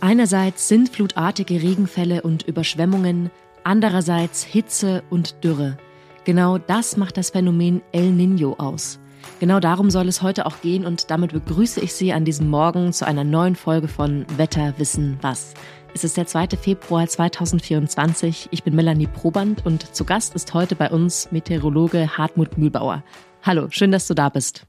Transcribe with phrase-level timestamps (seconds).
[0.00, 3.30] Einerseits sind flutartige Regenfälle und Überschwemmungen,
[3.64, 5.76] andererseits Hitze und Dürre.
[6.24, 9.00] Genau das macht das Phänomen El Niño aus.
[9.40, 12.92] Genau darum soll es heute auch gehen und damit begrüße ich Sie an diesem Morgen
[12.92, 15.54] zu einer neuen Folge von Wetter wissen was.
[15.94, 16.48] Es ist der 2.
[16.60, 18.48] Februar 2024.
[18.52, 23.02] Ich bin Melanie Proband und zu Gast ist heute bei uns Meteorologe Hartmut Mühlbauer.
[23.42, 24.64] Hallo, schön, dass du da bist.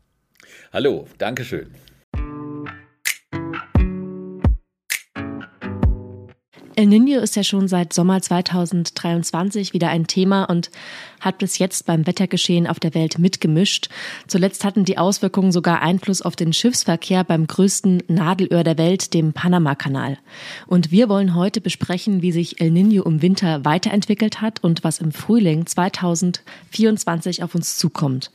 [0.74, 1.44] Hallo, danke
[6.80, 10.72] El Niño ist ja schon seit Sommer 2023 wieder ein Thema und
[11.20, 13.90] hat bis jetzt beim Wettergeschehen auf der Welt mitgemischt.
[14.28, 19.34] Zuletzt hatten die Auswirkungen sogar Einfluss auf den Schiffsverkehr beim größten Nadelöhr der Welt, dem
[19.34, 20.18] Panama-Kanal.
[20.68, 25.00] Und wir wollen heute besprechen, wie sich El Niño im Winter weiterentwickelt hat und was
[25.00, 28.32] im Frühling 2024 auf uns zukommt.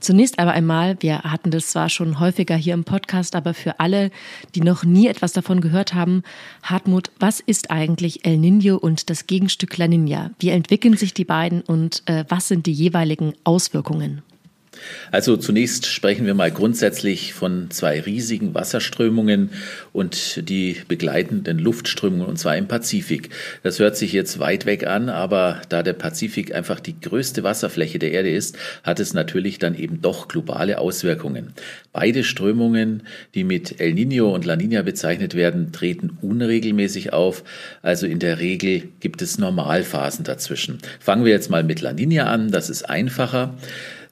[0.00, 4.10] Zunächst aber einmal, wir hatten das zwar schon häufiger hier im Podcast, aber für alle,
[4.54, 6.22] die noch nie etwas davon gehört haben,
[6.62, 10.30] Hartmut, was ist eigentlich El Nino und das Gegenstück La Nina?
[10.38, 14.22] Wie entwickeln sich die beiden und äh, was sind die jeweiligen Auswirkungen?
[15.10, 19.50] Also zunächst sprechen wir mal grundsätzlich von zwei riesigen Wasserströmungen
[19.92, 23.30] und die begleitenden Luftströmungen, und zwar im Pazifik.
[23.62, 27.98] Das hört sich jetzt weit weg an, aber da der Pazifik einfach die größte Wasserfläche
[27.98, 31.52] der Erde ist, hat es natürlich dann eben doch globale Auswirkungen.
[31.92, 37.44] Beide Strömungen, die mit El Niño und La Niña bezeichnet werden, treten unregelmäßig auf.
[37.82, 40.78] Also in der Regel gibt es Normalphasen dazwischen.
[41.00, 43.54] Fangen wir jetzt mal mit La Niña an, das ist einfacher.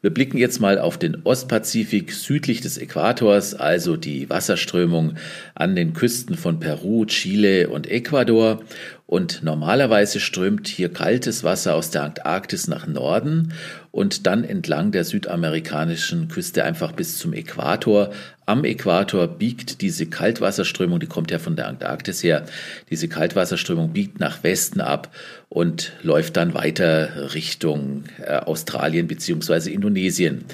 [0.04, 5.14] Wir blicken jetzt mal auf den Ostpazifik südlich des Äquators, also die Wasserströmung
[5.54, 8.60] an den Küsten von Peru, Chile und Ecuador.
[9.06, 13.52] Und normalerweise strömt hier kaltes Wasser aus der Antarktis nach Norden
[13.90, 18.10] und dann entlang der südamerikanischen Küste einfach bis zum Äquator.
[18.46, 22.46] Am Äquator biegt diese Kaltwasserströmung, die kommt ja von der Antarktis her,
[22.90, 25.14] diese Kaltwasserströmung biegt nach Westen ab
[25.50, 30.46] und läuft dann weiter Richtung äh, Australien beziehungsweise Indonesien.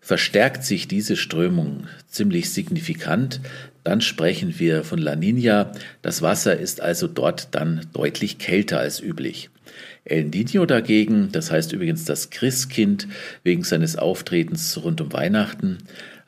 [0.00, 3.40] Verstärkt sich diese Strömung ziemlich signifikant,
[3.88, 5.72] dann sprechen wir von La Nina.
[6.02, 9.48] Das Wasser ist also dort dann deutlich kälter als üblich.
[10.04, 13.08] El Niño dagegen, das heißt übrigens das Christkind
[13.44, 15.78] wegen seines Auftretens rund um Weihnachten,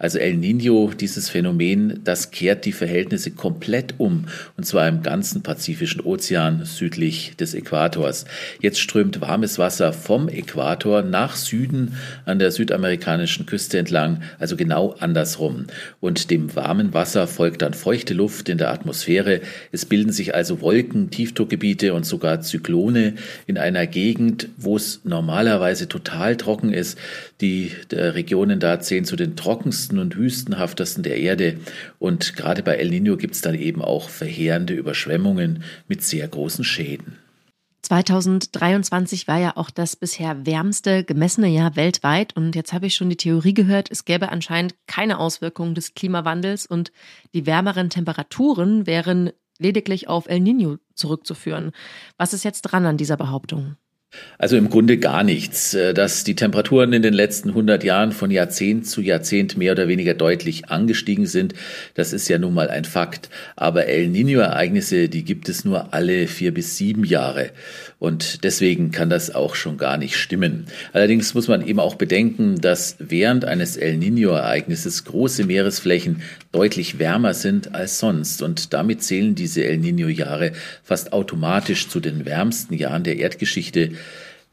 [0.00, 4.24] also El Niño, dieses Phänomen, das kehrt die Verhältnisse komplett um,
[4.56, 8.24] und zwar im ganzen Pazifischen Ozean südlich des Äquators.
[8.60, 14.94] Jetzt strömt warmes Wasser vom Äquator nach Süden an der südamerikanischen Küste entlang, also genau
[15.00, 15.66] andersrum.
[16.00, 19.42] Und dem warmen Wasser folgt dann feuchte Luft in der Atmosphäre.
[19.70, 23.16] Es bilden sich also Wolken, Tiefdruckgebiete und sogar Zyklone
[23.46, 26.98] in einer Gegend, wo es normalerweise total trocken ist.
[27.42, 31.58] Die Regionen da zählen zu den trockensten trockensten und wüstenhaftesten der Erde.
[31.98, 36.64] Und gerade bei El Nino gibt es dann eben auch verheerende Überschwemmungen mit sehr großen
[36.64, 37.16] Schäden.
[37.82, 43.10] 2023 war ja auch das bisher wärmste gemessene Jahr weltweit und jetzt habe ich schon
[43.10, 46.92] die Theorie gehört, es gäbe anscheinend keine Auswirkungen des Klimawandels und
[47.34, 51.72] die wärmeren Temperaturen wären lediglich auf El Nino zurückzuführen.
[52.16, 53.76] Was ist jetzt dran an dieser Behauptung?
[54.38, 55.74] Also im Grunde gar nichts.
[55.74, 59.88] Äh, dass die Temperaturen in den letzten 100 Jahren von Jahrzehnt zu Jahrzehnt mehr oder
[59.88, 61.54] weniger deutlich angestiegen sind,
[61.94, 63.30] das ist ja nun mal ein Fakt.
[63.56, 67.50] Aber El Niño-Ereignisse, die gibt es nur alle vier bis sieben Jahre.
[68.00, 70.64] Und deswegen kann das auch schon gar nicht stimmen.
[70.94, 77.34] Allerdings muss man eben auch bedenken, dass während eines El Niño-Ereignisses große Meeresflächen deutlich wärmer
[77.34, 78.40] sind als sonst.
[78.40, 80.52] Und damit zählen diese El Niño-Jahre
[80.82, 83.90] fast automatisch zu den wärmsten Jahren der Erdgeschichte.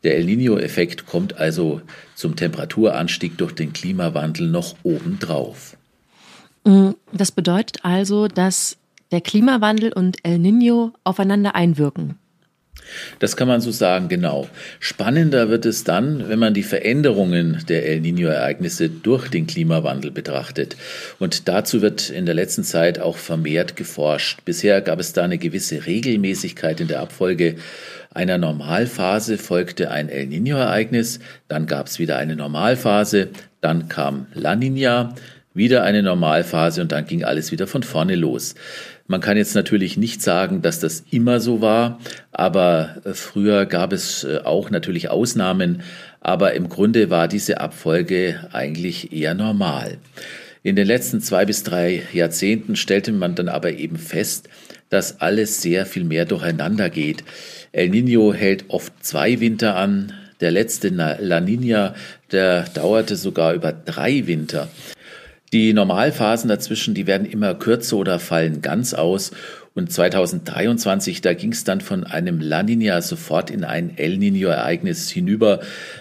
[0.03, 1.81] Der El Niño-Effekt kommt also
[2.15, 5.77] zum Temperaturanstieg durch den Klimawandel noch obendrauf.
[6.65, 8.75] Mm, das bedeutet also, dass
[9.11, 12.19] der Klimawandel und El Niño aufeinander einwirken.
[13.19, 14.47] Das kann man so sagen, genau.
[14.79, 20.75] Spannender wird es dann, wenn man die Veränderungen der El Niño-Ereignisse durch den Klimawandel betrachtet.
[21.19, 24.39] Und dazu wird in der letzten Zeit auch vermehrt geforscht.
[24.45, 27.55] Bisher gab es da eine gewisse Regelmäßigkeit in der Abfolge.
[28.13, 33.29] Einer Normalphase folgte ein El Niño-Ereignis, dann gab es wieder eine Normalphase,
[33.61, 35.13] dann kam La Niña,
[35.53, 38.55] wieder eine Normalphase und dann ging alles wieder von vorne los.
[39.07, 41.99] Man kann jetzt natürlich nicht sagen, dass das immer so war,
[42.31, 45.81] aber äh, früher gab es äh, auch natürlich Ausnahmen,
[46.19, 49.97] aber im Grunde war diese Abfolge eigentlich eher normal.
[50.61, 54.49] In den letzten zwei bis drei Jahrzehnten stellte man dann aber eben fest,
[54.89, 57.23] dass alles sehr viel mehr durcheinander geht.
[57.71, 60.11] El Nino hält oft zwei Winter an,
[60.41, 61.95] der letzte La Nina,
[62.31, 64.67] der dauerte sogar über drei Winter.
[65.53, 69.31] Die Normalphasen dazwischen, die werden immer kürzer oder fallen ganz aus.
[69.77, 75.11] Und 2023, da ging es dann von einem La Nina sofort in ein El Nino-Ereignis
[75.11, 75.59] hinüber.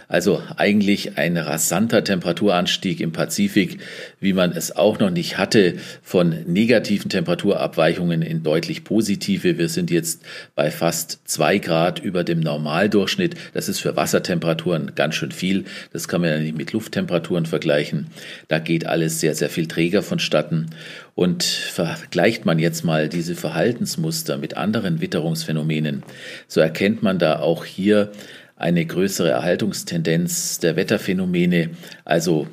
[0.09, 3.81] Also eigentlich ein rasanter Temperaturanstieg im Pazifik,
[4.19, 9.59] wie man es auch noch nicht hatte, von negativen Temperaturabweichungen in deutlich positive.
[9.59, 10.23] Wir sind jetzt
[10.55, 13.35] bei fast zwei Grad über dem Normaldurchschnitt.
[13.53, 15.67] Das ist für Wassertemperaturen ganz schön viel.
[15.93, 18.07] Das kann man ja nicht mit Lufttemperaturen vergleichen.
[18.49, 20.71] Da geht alles sehr, sehr viel träger vonstatten.
[21.17, 23.35] Und vergleicht man jetzt mal diese
[23.67, 26.05] Verhaltensmuster mit anderen Witterungsphänomenen,
[26.47, 28.13] so erkennt man da auch hier
[28.55, 31.71] eine größere Erhaltungstendenz der Wetterphänomene.
[32.05, 32.47] Also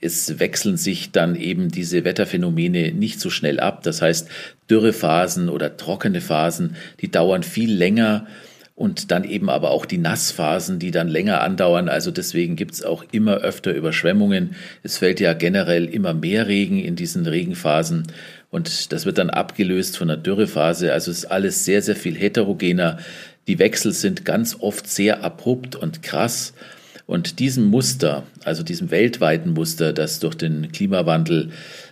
[0.00, 3.82] es wechseln sich dann eben diese Wetterphänomene nicht so schnell ab.
[3.82, 4.28] Das heißt,
[4.70, 8.28] Dürrephasen oder trockene Phasen, die dauern viel länger
[8.76, 11.90] und dann eben aber auch die Nassphasen, die dann länger andauern.
[11.90, 14.54] Also deswegen gibt's auch immer öfter Überschwemmungen.
[14.82, 18.04] Es fällt ja generell immer mehr Regen in diesen Regenphasen
[18.50, 20.92] und das wird dann abgelöst von einer Dürrephase.
[20.92, 22.98] Also ist alles sehr, sehr viel heterogener.
[23.46, 26.52] Die Wechsel sind ganz oft sehr abrupt und krass.
[27.06, 31.50] Und diesem Muster, also diesem weltweiten Muster, das durch den Klimawandel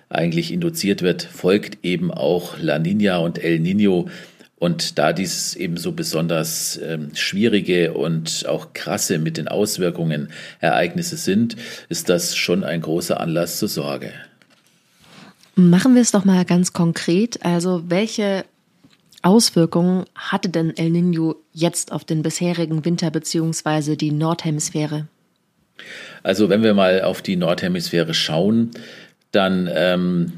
[0.09, 4.09] eigentlich induziert wird, folgt eben auch La Nina und El Nino,
[4.59, 11.17] und da dies eben so besonders ähm, schwierige und auch krasse mit den Auswirkungen Ereignisse
[11.17, 11.57] sind,
[11.89, 14.13] ist das schon ein großer Anlass zur Sorge.
[15.59, 17.45] Machen wir es doch mal ganz konkret.
[17.45, 18.45] Also welche
[19.23, 23.97] Auswirkungen hatte denn El Nino jetzt auf den bisherigen Winter bzw.
[23.97, 25.09] die Nordhemisphäre?
[26.23, 28.71] Also wenn wir mal auf die Nordhemisphäre schauen,
[29.33, 30.35] dann ähm,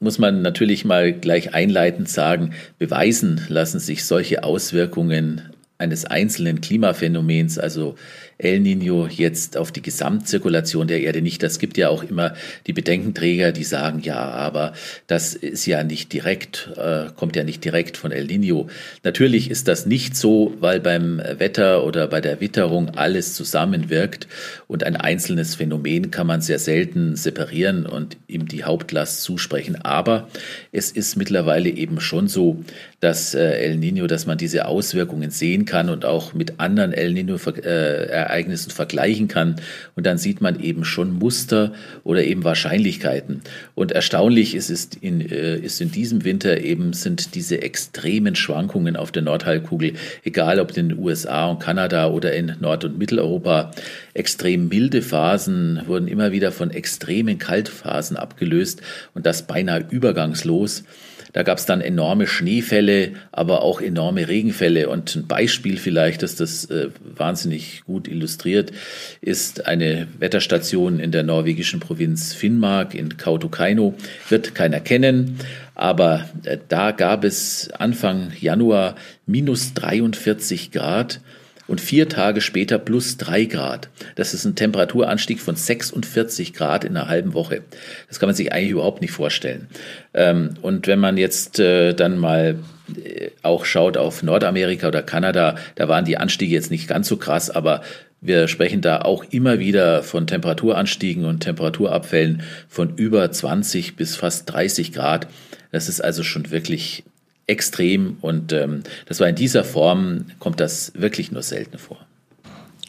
[0.00, 5.42] muss man natürlich mal gleich einleitend sagen, beweisen lassen sich solche Auswirkungen
[5.78, 7.94] eines einzelnen Klimaphänomens, also
[8.38, 11.42] El Nino jetzt auf die Gesamtzirkulation der Erde nicht.
[11.42, 12.34] Das gibt ja auch immer
[12.68, 14.74] die Bedenkenträger, die sagen, ja, aber
[15.08, 18.68] das ist ja nicht direkt, äh, kommt ja nicht direkt von El Nino.
[19.02, 24.28] Natürlich ist das nicht so, weil beim Wetter oder bei der Witterung alles zusammenwirkt
[24.68, 29.76] und ein einzelnes Phänomen kann man sehr selten separieren und ihm die Hauptlast zusprechen.
[29.82, 30.28] Aber
[30.70, 32.62] es ist mittlerweile eben schon so,
[33.00, 37.12] dass äh, El Nino, dass man diese Auswirkungen sehen kann und auch mit anderen El
[37.12, 39.56] Nino äh, Ereignissen vergleichen kann.
[39.96, 41.72] Und dann sieht man eben schon Muster
[42.04, 43.42] oder eben Wahrscheinlichkeiten.
[43.74, 48.96] Und erstaunlich ist es in, äh, ist in diesem Winter eben sind diese extremen Schwankungen
[48.96, 49.94] auf der Nordhalbkugel,
[50.24, 53.72] egal ob in den USA und Kanada oder in Nord- und Mitteleuropa,
[54.14, 58.82] extrem milde Phasen wurden immer wieder von extremen Kaltphasen abgelöst
[59.14, 60.84] und das beinahe übergangslos.
[61.32, 64.88] Da gab es dann enorme Schneefälle, aber auch enorme Regenfälle.
[64.88, 68.72] Und ein Beispiel vielleicht, das das äh, wahnsinnig gut illustriert,
[69.20, 73.94] ist eine Wetterstation in der norwegischen Provinz Finnmark in Kautokeino.
[74.28, 75.38] Wird keiner kennen,
[75.74, 78.96] aber äh, da gab es Anfang Januar
[79.26, 81.20] minus 43 Grad
[81.68, 83.88] und vier Tage später plus drei Grad.
[84.16, 87.62] Das ist ein Temperaturanstieg von 46 Grad in einer halben Woche.
[88.08, 89.68] Das kann man sich eigentlich überhaupt nicht vorstellen.
[90.14, 92.58] Ähm, und wenn man jetzt äh, dann mal
[92.96, 97.18] äh, auch schaut auf Nordamerika oder Kanada, da waren die Anstiege jetzt nicht ganz so
[97.18, 97.82] krass, aber
[98.20, 104.50] wir sprechen da auch immer wieder von Temperaturanstiegen und Temperaturabfällen von über 20 bis fast
[104.52, 105.28] 30 Grad.
[105.70, 107.04] Das ist also schon wirklich
[107.48, 111.98] extrem und ähm, das war in dieser Form, kommt das wirklich nur selten vor.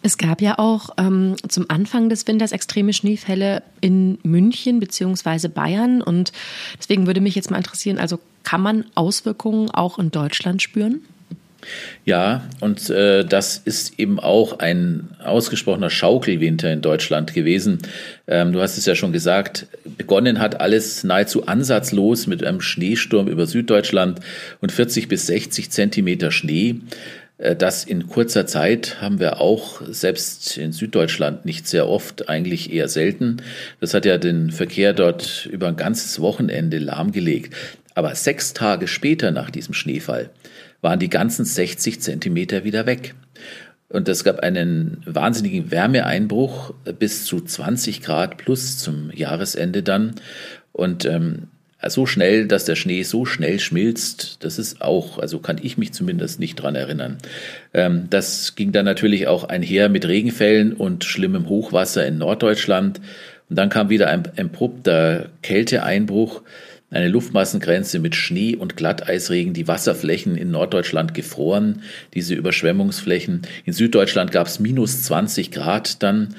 [0.01, 6.01] Es gab ja auch ähm, zum Anfang des Winters extreme Schneefälle in München beziehungsweise Bayern
[6.01, 6.31] und
[6.77, 11.01] deswegen würde mich jetzt mal interessieren, also kann man Auswirkungen auch in Deutschland spüren?
[12.05, 17.79] Ja, und äh, das ist eben auch ein ausgesprochener Schaukelwinter in Deutschland gewesen.
[18.27, 23.27] Ähm, du hast es ja schon gesagt, begonnen hat alles nahezu ansatzlos mit einem Schneesturm
[23.27, 24.19] über Süddeutschland
[24.61, 26.77] und 40 bis 60 Zentimeter Schnee.
[27.39, 32.71] Äh, das in kurzer Zeit haben wir auch selbst in Süddeutschland nicht sehr oft, eigentlich
[32.71, 33.37] eher selten.
[33.79, 37.55] Das hat ja den Verkehr dort über ein ganzes Wochenende lahmgelegt.
[37.95, 40.29] Aber sechs Tage später nach diesem Schneefall
[40.81, 43.15] waren die ganzen 60 Zentimeter wieder weg.
[43.89, 50.15] Und es gab einen wahnsinnigen Wärmeeinbruch bis zu 20 Grad plus zum Jahresende dann.
[50.71, 51.48] Und ähm,
[51.88, 55.93] so schnell, dass der Schnee so schnell schmilzt, das ist auch, also kann ich mich
[55.93, 57.17] zumindest nicht dran erinnern.
[57.74, 63.00] Ähm, das ging dann natürlich auch einher mit Regenfällen und schlimmem Hochwasser in Norddeutschland.
[63.50, 66.41] Und dann kam wieder ein abrupter Kälteeinbruch
[66.91, 73.43] eine Luftmassengrenze mit Schnee und Glatteisregen, die Wasserflächen in Norddeutschland gefroren, diese Überschwemmungsflächen.
[73.65, 76.36] In Süddeutschland gab es minus 20 Grad dann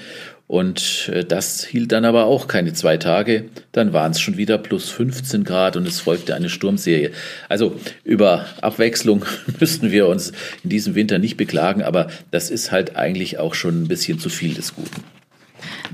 [0.48, 3.44] Und äh, das hielt dann aber auch keine zwei Tage.
[3.70, 7.12] Dann waren es schon wieder plus 15 Grad und es folgte eine Sturmserie.
[7.48, 9.24] Also über Abwechslung
[9.60, 10.32] müssten wir uns
[10.64, 14.28] in diesem Winter nicht beklagen, aber das ist halt eigentlich auch schon ein bisschen zu
[14.28, 15.04] viel des Guten.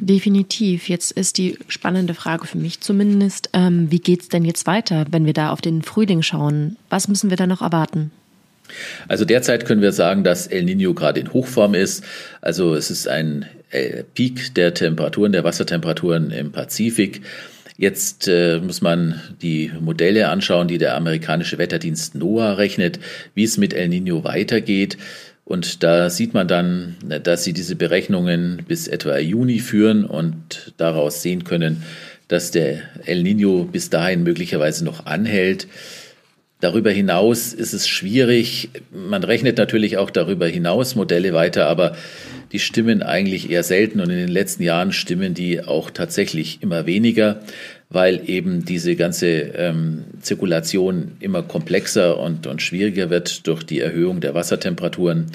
[0.00, 0.88] Definitiv.
[0.88, 5.26] Jetzt ist die spannende Frage für mich zumindest, ähm, wie es denn jetzt weiter, wenn
[5.26, 6.76] wir da auf den Frühling schauen?
[6.90, 8.10] Was müssen wir da noch erwarten?
[9.08, 12.04] Also derzeit können wir sagen, dass El Nino gerade in Hochform ist.
[12.40, 17.22] Also es ist ein äh, Peak der Temperaturen, der Wassertemperaturen im Pazifik.
[17.78, 22.98] Jetzt äh, muss man die Modelle anschauen, die der amerikanische Wetterdienst NOAA rechnet,
[23.34, 24.96] wie es mit El Nino weitergeht.
[25.46, 31.22] Und da sieht man dann, dass sie diese Berechnungen bis etwa Juni führen und daraus
[31.22, 31.84] sehen können,
[32.26, 35.68] dass der El Nino bis dahin möglicherweise noch anhält.
[36.58, 38.70] Darüber hinaus ist es schwierig.
[38.90, 41.96] Man rechnet natürlich auch darüber hinaus Modelle weiter, aber
[42.50, 46.86] die stimmen eigentlich eher selten und in den letzten Jahren stimmen die auch tatsächlich immer
[46.86, 47.40] weniger,
[47.88, 54.20] weil eben diese ganze ähm, Zirkulation immer komplexer und, und schwieriger wird durch die Erhöhung
[54.20, 55.26] der Wassertemperaturen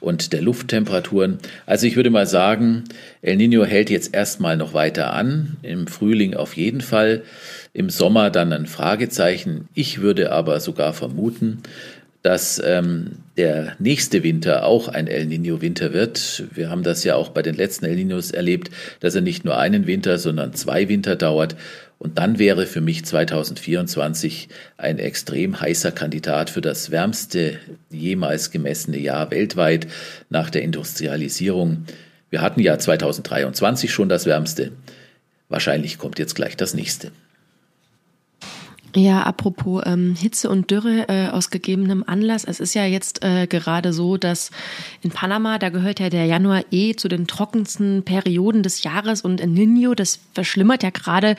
[0.00, 1.38] und der Lufttemperaturen.
[1.66, 2.84] Also ich würde mal sagen,
[3.22, 7.22] El Nino hält jetzt erstmal noch weiter an, im Frühling auf jeden Fall
[7.72, 9.68] im Sommer dann ein Fragezeichen.
[9.74, 11.62] Ich würde aber sogar vermuten,
[12.22, 16.44] dass ähm, der nächste Winter auch ein El Nino-Winter wird.
[16.52, 18.70] Wir haben das ja auch bei den letzten El Ninos erlebt,
[19.00, 21.56] dass er nicht nur einen Winter, sondern zwei Winter dauert.
[21.98, 28.98] Und dann wäre für mich 2024 ein extrem heißer Kandidat für das wärmste jemals gemessene
[28.98, 29.86] Jahr weltweit
[30.28, 31.86] nach der Industrialisierung.
[32.28, 34.72] Wir hatten ja 2023 schon das wärmste.
[35.48, 37.10] Wahrscheinlich kommt jetzt gleich das nächste.
[38.96, 42.42] Ja, apropos ähm, Hitze und Dürre äh, aus gegebenem Anlass.
[42.42, 44.50] Es ist ja jetzt äh, gerade so, dass
[45.00, 49.40] in Panama, da gehört ja der Januar eh zu den trockensten Perioden des Jahres und
[49.40, 51.36] in Nino, das verschlimmert ja gerade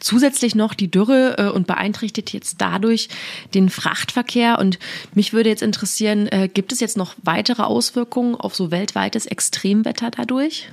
[0.00, 3.10] zusätzlich noch die Dürre äh, und beeinträchtigt jetzt dadurch
[3.52, 4.58] den Frachtverkehr.
[4.58, 4.78] Und
[5.14, 10.10] mich würde jetzt interessieren, äh, gibt es jetzt noch weitere Auswirkungen auf so weltweites Extremwetter
[10.10, 10.68] dadurch?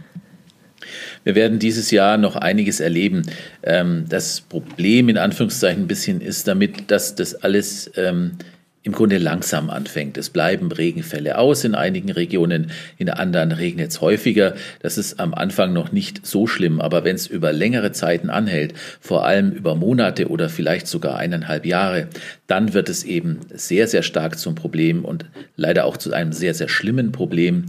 [1.23, 3.23] Wir werden dieses Jahr noch einiges erleben.
[3.63, 8.37] Ähm, das Problem in Anführungszeichen ein bisschen ist damit, dass das alles ähm,
[8.83, 10.17] im Grunde langsam anfängt.
[10.17, 14.55] Es bleiben Regenfälle aus in einigen Regionen, in anderen regnet es häufiger.
[14.81, 18.73] Das ist am Anfang noch nicht so schlimm, aber wenn es über längere Zeiten anhält,
[18.99, 22.07] vor allem über Monate oder vielleicht sogar eineinhalb Jahre,
[22.47, 26.55] dann wird es eben sehr, sehr stark zum Problem und leider auch zu einem sehr,
[26.55, 27.67] sehr schlimmen Problem.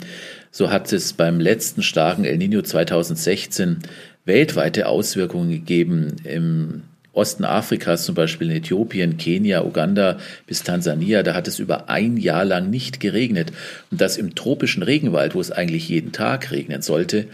[0.54, 3.78] So hat es beim letzten starken El Nino 2016
[4.26, 6.16] weltweite Auswirkungen gegeben.
[6.24, 6.82] Im
[7.14, 12.18] Osten Afrikas, zum Beispiel in Äthiopien, Kenia, Uganda bis Tansania, da hat es über ein
[12.18, 13.52] Jahr lang nicht geregnet.
[13.90, 17.28] Und das im tropischen Regenwald, wo es eigentlich jeden Tag regnen sollte.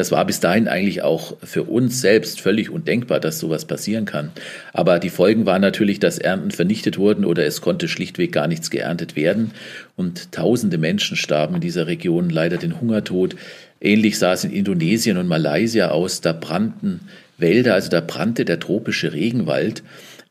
[0.00, 4.30] Das war bis dahin eigentlich auch für uns selbst völlig undenkbar, dass sowas passieren kann.
[4.72, 8.70] Aber die Folgen waren natürlich, dass Ernten vernichtet wurden oder es konnte schlichtweg gar nichts
[8.70, 9.50] geerntet werden.
[9.96, 13.36] Und tausende Menschen starben in dieser Region leider den Hungertod.
[13.78, 16.22] Ähnlich sah es in Indonesien und Malaysia aus.
[16.22, 17.00] Da brannten
[17.36, 19.82] Wälder, also da brannte der tropische Regenwald,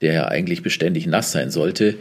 [0.02, 1.94] der ja eigentlich beständig nass sein sollte.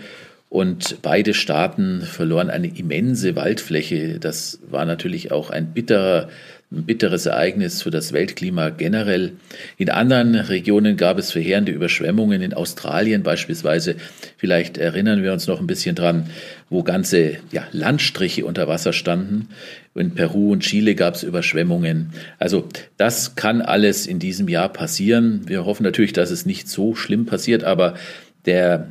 [0.48, 4.18] Und beide Staaten verloren eine immense Waldfläche.
[4.18, 6.28] Das war natürlich auch ein bitterer
[6.70, 9.32] ein bitteres Ereignis für das Weltklima generell.
[9.78, 13.96] In anderen Regionen gab es verheerende Überschwemmungen, in Australien beispielsweise.
[14.36, 16.28] Vielleicht erinnern wir uns noch ein bisschen dran,
[16.68, 19.48] wo ganze ja, Landstriche unter Wasser standen.
[19.94, 22.10] In Peru und Chile gab es Überschwemmungen.
[22.38, 25.48] Also das kann alles in diesem Jahr passieren.
[25.48, 27.94] Wir hoffen natürlich, dass es nicht so schlimm passiert, aber
[28.44, 28.88] der,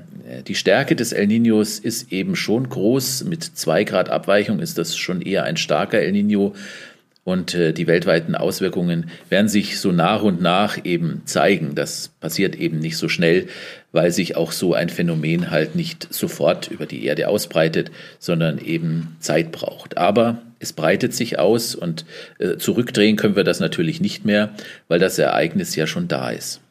[0.48, 3.24] die Stärke des El Niños ist eben schon groß.
[3.24, 6.53] Mit zwei Grad Abweichung ist das schon eher ein starker El Niño.
[7.27, 11.75] Und äh, die weltweiten Auswirkungen werden sich so nach und nach eben zeigen.
[11.75, 13.48] Das passiert eben nicht so schnell,
[13.91, 19.17] weil sich auch so ein Phänomen halt nicht sofort über die Erde ausbreitet, sondern eben
[19.19, 19.98] Zeit braucht.
[19.98, 22.05] Aber es breitet sich aus und
[22.39, 24.51] äh, zurückdrehen können wir das natürlich nicht mehr,
[24.88, 26.62] weil das Ereignis ja schon da ist.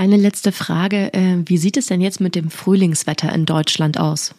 [0.00, 1.12] Eine letzte Frage.
[1.12, 4.34] Äh, wie sieht es denn jetzt mit dem Frühlingswetter in Deutschland aus?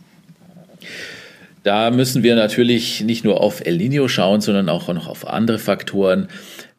[1.62, 5.60] Da müssen wir natürlich nicht nur auf El Nino schauen, sondern auch noch auf andere
[5.60, 6.30] Faktoren.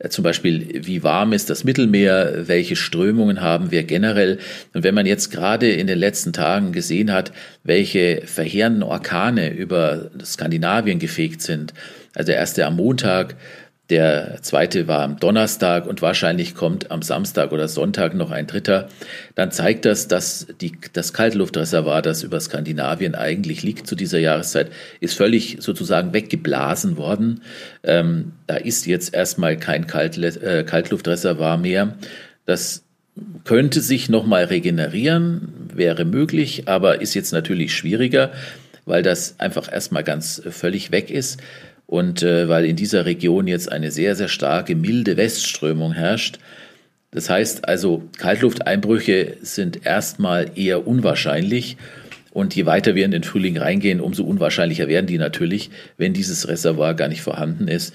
[0.01, 2.49] Äh, zum Beispiel, wie warm ist das Mittelmeer?
[2.49, 4.41] Welche Strömungen haben wir generell?
[4.75, 7.31] Und wenn man jetzt gerade in den letzten Tagen gesehen hat,
[7.63, 11.73] welche verheerenden Orkane über Skandinavien gefegt sind,
[12.17, 13.37] also der erste am Montag,
[13.93, 18.89] Der zweite war am Donnerstag und wahrscheinlich kommt am Samstag oder Sonntag noch ein dritter.
[19.35, 24.73] Dann zeigt das, dass die, das Kaltluftreservoir, das über Skandinavien eigentlich liegt zu dieser Jahreszeit,
[25.01, 27.43] ist völlig sozusagen weggeblasen worden.
[27.83, 31.95] Ähm, da ist jetzt erstmal kein Kalt, äh, Kaltluftreservoir mehr.
[32.47, 32.85] Das
[33.45, 38.33] könnte sich nochmal regenerieren, wäre möglich, aber ist jetzt natürlich schwieriger,
[38.87, 41.43] weil das einfach erstmal ganz völlig weg ist.
[41.93, 46.39] Und äh, weil in dieser Region jetzt eine sehr, sehr starke milde Westströmung herrscht,
[47.11, 51.77] das heißt also, Kaltlufteinbrüche sind erstmal eher unwahrscheinlich.
[52.31, 55.69] Und je weiter wir in den Frühling reingehen, umso unwahrscheinlicher werden die natürlich,
[55.99, 57.95] wenn dieses Reservoir gar nicht vorhanden ist.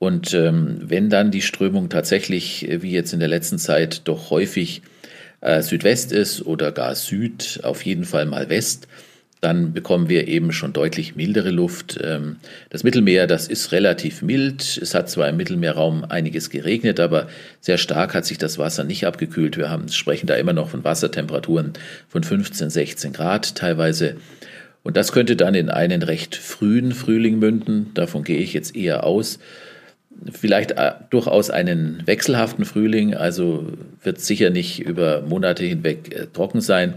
[0.00, 4.82] Und ähm, wenn dann die Strömung tatsächlich, wie jetzt in der letzten Zeit, doch häufig
[5.42, 8.88] äh, Südwest ist oder gar Süd, auf jeden Fall mal West,
[9.40, 11.98] dann bekommen wir eben schon deutlich mildere Luft.
[12.02, 12.36] Ähm,
[12.70, 14.78] das Mittelmeer, das ist relativ mild.
[14.82, 17.28] Es hat zwar im Mittelmeerraum einiges geregnet, aber
[17.60, 19.56] sehr stark hat sich das Wasser nicht abgekühlt.
[19.56, 21.74] Wir haben, sprechen da immer noch von Wassertemperaturen
[22.08, 24.16] von 15, 16 Grad teilweise.
[24.82, 27.92] Und das könnte dann in einen recht frühen Frühling münden.
[27.94, 29.38] Davon gehe ich jetzt eher aus.
[30.32, 33.66] Vielleicht äh, durchaus einen wechselhaften Frühling, also
[34.02, 36.94] wird sicher nicht über Monate hinweg äh, trocken sein,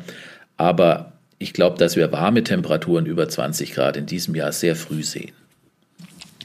[0.57, 1.10] aber
[1.41, 5.31] ich glaube, dass wir warme Temperaturen über 20 Grad in diesem Jahr sehr früh sehen.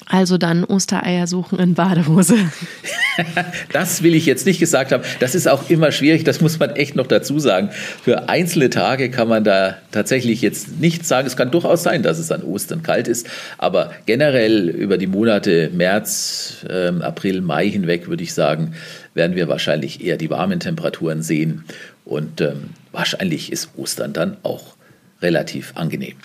[0.08, 2.36] Also dann Ostereier suchen in Badehose.
[3.72, 5.02] das will ich jetzt nicht gesagt haben.
[5.20, 7.70] Das ist auch immer schwierig, das muss man echt noch dazu sagen.
[8.02, 11.26] Für einzelne Tage kann man da tatsächlich jetzt nichts sagen.
[11.26, 15.70] Es kann durchaus sein, dass es an Ostern kalt ist, aber generell über die Monate
[15.72, 18.74] März, äh, April, Mai hinweg würde ich sagen,
[19.14, 21.64] werden wir wahrscheinlich eher die warmen Temperaturen sehen
[22.04, 24.75] und ähm, wahrscheinlich ist Ostern dann auch
[25.22, 26.16] relativ angenehm.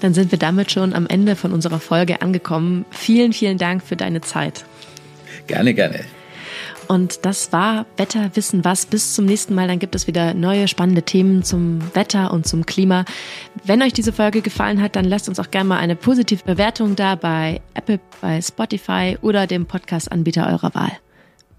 [0.00, 2.84] Dann sind wir damit schon am Ende von unserer Folge angekommen.
[2.90, 4.64] Vielen, vielen Dank für deine Zeit.
[5.46, 6.04] Gerne, gerne.
[6.88, 8.84] Und das war Wetter wissen was.
[8.84, 9.68] Bis zum nächsten Mal.
[9.68, 13.04] Dann gibt es wieder neue spannende Themen zum Wetter und zum Klima.
[13.62, 16.96] Wenn euch diese Folge gefallen hat, dann lasst uns auch gerne mal eine positive Bewertung
[16.96, 20.92] da bei Apple, bei Spotify oder dem Podcast-Anbieter eurer Wahl.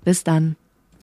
[0.04, 0.58] Bis dann.